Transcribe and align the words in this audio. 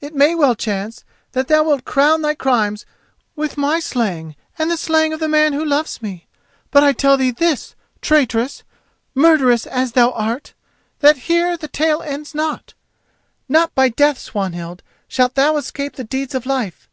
It 0.00 0.14
may 0.14 0.34
well 0.34 0.54
chance 0.54 1.04
that 1.32 1.48
thou 1.48 1.62
wilt 1.62 1.84
crown 1.84 2.22
thy 2.22 2.34
crimes 2.34 2.86
with 3.36 3.58
my 3.58 3.80
slaying 3.80 4.34
and 4.58 4.70
the 4.70 4.78
slaying 4.78 5.12
of 5.12 5.20
the 5.20 5.28
man 5.28 5.52
who 5.52 5.62
loves 5.62 6.00
me. 6.00 6.26
But 6.70 6.82
I 6.82 6.94
tell 6.94 7.18
thee 7.18 7.32
this, 7.32 7.74
traitress—murderess, 8.00 9.66
as 9.66 9.92
thou 9.92 10.12
art—that 10.12 11.16
here 11.18 11.58
the 11.58 11.68
tale 11.68 12.00
ends 12.00 12.34
not. 12.34 12.72
Not 13.46 13.74
by 13.74 13.90
death, 13.90 14.18
Swanhild, 14.18 14.82
shalt 15.06 15.34
thou 15.34 15.58
escape 15.58 15.96
the 15.96 16.02
deeds 16.04 16.34
of 16.34 16.46
life! 16.46 16.88